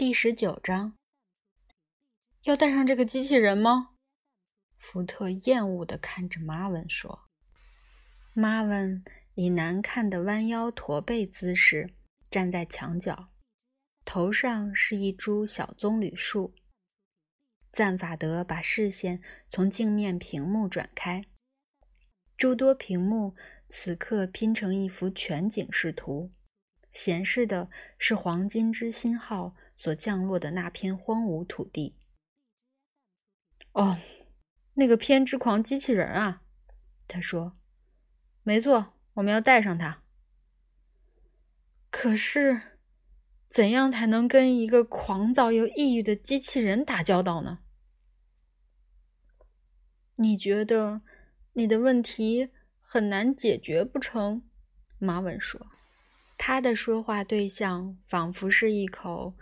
[0.00, 0.94] 第十九章，
[2.44, 3.90] 要带上这个机器人吗？
[4.78, 7.28] 福特厌恶地看着马文说。
[8.32, 11.92] 马文以难看的弯腰驼背姿势
[12.30, 13.28] 站在墙角，
[14.06, 16.54] 头上是一株小棕榈树。
[17.70, 19.20] 赞法德把视线
[19.50, 21.26] 从镜面屏幕转开，
[22.38, 23.36] 诸多屏幕
[23.68, 26.30] 此刻拼成一幅全景视图。
[26.92, 31.96] 显示的是黄金之星号所降落的那片荒芜土地。
[33.72, 33.98] 哦，
[34.74, 36.42] 那个偏执狂机器人啊！
[37.06, 37.54] 他说
[38.42, 40.02] ：“没错，我们要带上它。
[41.90, 42.78] 可是，
[43.48, 47.60] 怎样才能跟一个狂躁又抑郁的机器人打交道呢？”
[50.16, 51.02] 你觉得
[51.54, 54.42] 你的问题很难解决不成？
[54.98, 55.66] 马文说。
[56.42, 59.34] 他的说话对象仿佛是一口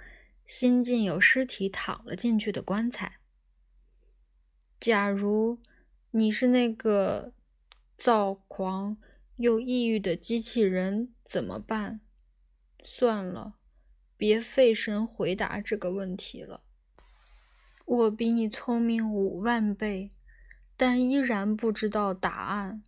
[0.45, 3.21] 新进有尸体躺了进去的棺材。
[4.81, 5.61] 假如
[6.11, 7.33] 你是那个
[7.97, 8.97] 躁狂
[9.37, 12.01] 又抑郁的机器人，怎么办？
[12.83, 13.55] 算了，
[14.17, 16.63] 别费神回答这个问题了。
[17.85, 20.11] 我比你聪明五万倍，
[20.77, 22.83] 但依然不知道答案。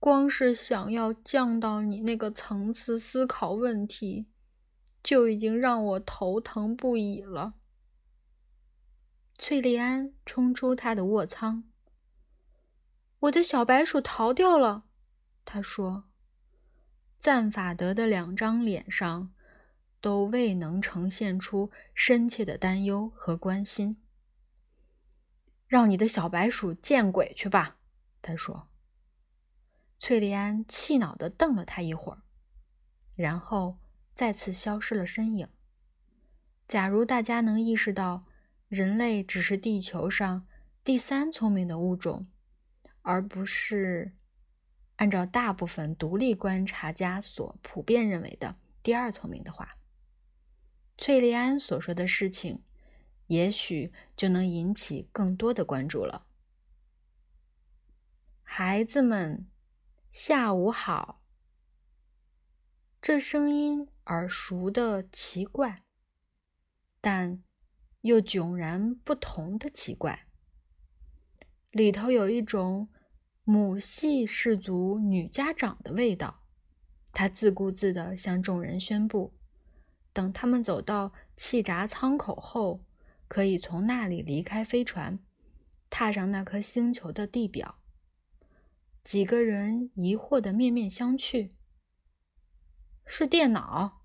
[0.00, 4.26] 光是想要降到你那个层次思考问题，
[5.02, 7.52] 就已经让我头疼不已了。
[9.36, 11.64] 翠莉安冲出他的卧舱，
[13.18, 14.84] 我的小白鼠逃掉了。
[15.44, 16.04] 他说
[17.20, 19.34] ：“赞法德的两张脸上
[20.00, 24.02] 都未能呈现出深切的担忧和关心。
[25.66, 27.76] 让你的小白鼠见鬼去吧！”
[28.22, 28.69] 他说。
[30.02, 32.22] 翠莉安气恼地瞪了他一会儿，
[33.14, 33.78] 然后
[34.14, 35.46] 再次消失了身影。
[36.66, 38.24] 假如大家能意识到
[38.66, 40.46] 人类只是地球上
[40.82, 42.26] 第三聪明的物种，
[43.02, 44.16] 而不是
[44.96, 49.76] 按照大部分独立观察家所普遍认为的第二聪明的话，
[50.96, 52.62] 翠莉安所说的事情
[53.26, 56.26] 也许就能引起更多的关注了。
[58.42, 59.49] 孩子们。
[60.10, 61.22] 下午好。
[63.00, 65.84] 这声音耳熟的奇怪，
[67.00, 67.40] 但
[68.00, 70.26] 又迥然不同的奇怪。
[71.70, 72.88] 里头有一种
[73.44, 76.42] 母系氏族女家长的味道。
[77.12, 79.32] 她自顾自地向众人宣布：
[80.12, 82.84] 等他们走到气闸舱口后，
[83.28, 85.20] 可以从那里离开飞船，
[85.88, 87.79] 踏上那颗星球的地表。
[89.02, 91.50] 几个人疑惑的面面相觑。
[93.06, 94.02] 是电脑，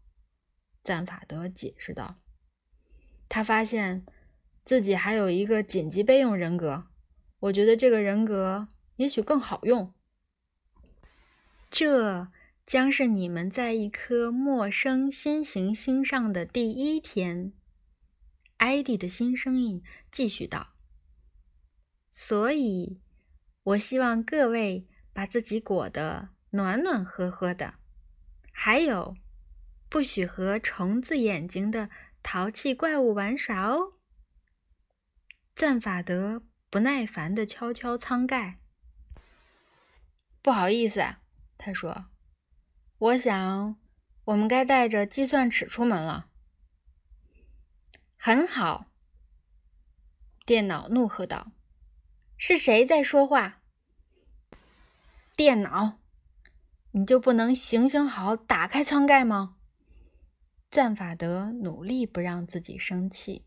[0.83, 2.15] 赞法德解释道。
[3.29, 4.05] 他发现
[4.63, 6.87] 自己还有一个紧急备用人格，
[7.39, 9.93] 我觉得这个人格也许更好用。
[11.69, 12.31] 这
[12.65, 17.53] 将是你们在一颗陌生新行星上的第一天。
[18.57, 20.69] 艾迪的新声音继续道
[22.09, 23.01] ：“所以。”
[23.65, 27.73] 我希望各位把自己裹得暖暖和和的，
[28.51, 29.17] 还有，
[29.89, 31.89] 不许和虫子眼睛的
[32.21, 33.93] 淘气怪物玩耍哦。
[35.55, 38.59] 赞法德不耐烦地敲敲舱盖。
[40.43, 41.15] 不好意思，
[41.57, 42.05] 他说
[42.99, 43.75] ：“我想
[44.25, 46.29] 我们该带着计算尺出门了。”
[48.15, 48.91] 很好，
[50.45, 51.51] 电脑怒喝道。
[52.37, 53.61] 是谁在说话？
[55.35, 55.99] 电脑，
[56.91, 59.57] 你就不能行行好，打开舱盖吗？
[60.69, 63.45] 赞法德努力不让自己生气，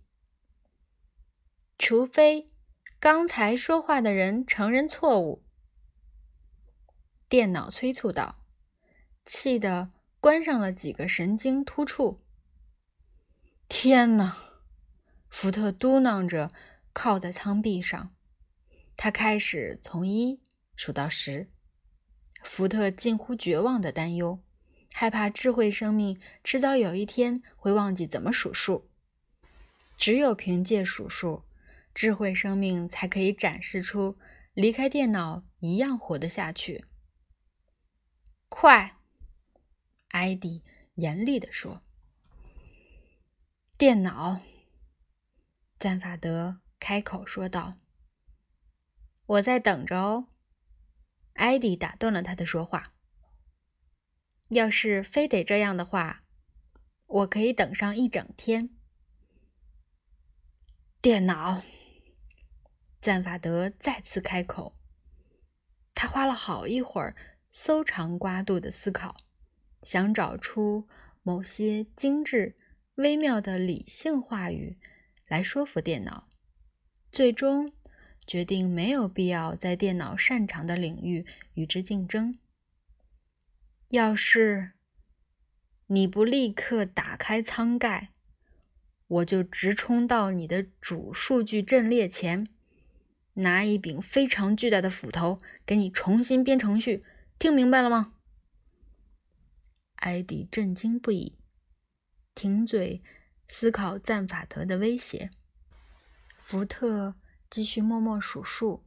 [1.76, 2.46] 除非
[2.98, 5.44] 刚才说话的人承认错误。
[7.28, 8.46] 电脑催促道，
[9.26, 12.22] 气得关上了几个神经突触。
[13.68, 14.36] 天哪！
[15.28, 16.50] 福特嘟囔着，
[16.94, 18.10] 靠在舱壁上。
[18.98, 20.40] 他开始从一
[20.74, 21.48] 数到十，
[22.42, 24.42] 福特近乎绝望的担忧，
[24.92, 28.90] 害怕智慧生命迟早有一天会忘记怎么数数。
[29.96, 31.44] 只有凭借数数，
[31.94, 34.18] 智慧生命才可以展示出
[34.52, 36.84] 离开电脑一样活得下去。
[38.48, 38.96] 快，
[40.08, 41.82] 艾迪严厉地说。
[43.76, 44.40] 电脑，
[45.78, 47.74] 赞法德开口说道。
[49.28, 50.28] 我在等着哦，
[51.34, 52.94] 艾迪打断了他的说话。
[54.48, 56.24] 要是非得这样的话，
[57.04, 58.70] 我可以等上一整天。
[61.02, 61.62] 电脑。
[63.02, 64.74] 赞法德再次开口。
[65.94, 67.14] 他花了好一会儿
[67.50, 69.14] 搜肠刮肚的思考，
[69.82, 70.88] 想找出
[71.22, 72.56] 某些精致
[72.94, 74.78] 微妙的理性话语
[75.26, 76.28] 来说服电脑。
[77.12, 77.72] 最终
[78.28, 82.38] 决定没有必要在电脑擅长的领域与之竞争。
[83.88, 84.72] 要是
[85.86, 88.10] 你不立刻打开舱盖，
[89.06, 92.46] 我就直冲到你的主数据阵列前，
[93.32, 97.02] 拿一柄非常巨大的斧头给你重新编程序。
[97.38, 98.12] 听明白了吗？
[99.94, 101.38] 艾迪震惊不已，
[102.34, 103.02] 停嘴
[103.46, 105.30] 思考赞法德的威胁。
[106.36, 107.14] 福特
[107.50, 108.84] 继续默默数数。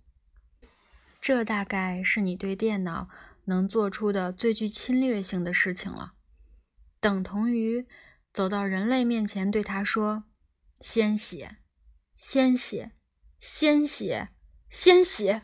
[1.20, 3.10] 这大概是你对电脑
[3.46, 6.14] 能做出的最具侵略性的事情了，
[7.00, 7.88] 等同于
[8.34, 10.24] 走到人类面前对他说
[10.82, 11.58] ：“鲜血，
[12.16, 12.94] 鲜血，
[13.40, 14.30] 鲜血，
[14.70, 15.44] 鲜血。”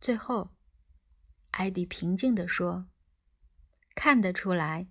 [0.00, 0.50] 最后，
[1.50, 2.86] 艾迪平静地说
[3.94, 4.88] ：“看得出来，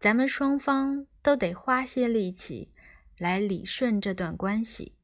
[0.00, 2.72] 咱们双方都得花些力气
[3.18, 4.96] 来理顺这段关系。”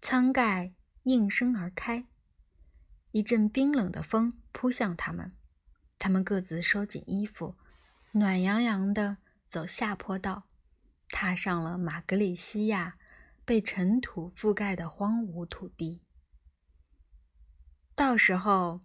[0.00, 2.06] 舱盖应声而开，
[3.10, 5.32] 一阵冰冷的风扑向他们。
[5.98, 7.56] 他们各自收紧衣服，
[8.12, 10.44] 暖洋洋地走下坡道，
[11.08, 12.96] 踏上了马格里西亚
[13.44, 16.00] 被尘土覆盖的荒芜土地。
[17.96, 18.80] 到时候，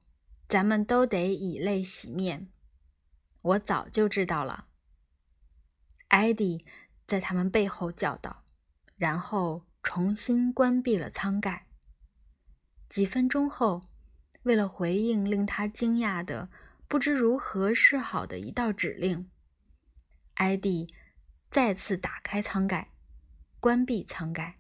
[0.48, 2.50] 咱们都得以泪洗面。
[3.42, 4.68] 我早就知道了。
[6.08, 6.66] 艾迪
[7.06, 8.44] 在他们背后叫道，
[8.96, 9.66] 然后。
[9.84, 11.68] 重新关闭了舱盖。
[12.90, 13.82] 几分钟后，
[14.44, 16.50] 为了回应令他惊讶的、
[16.88, 19.30] 不知如何是好的一道指令，
[20.36, 20.88] 艾迪
[21.52, 22.92] 再次打开舱盖，
[23.60, 24.56] 关闭舱盖。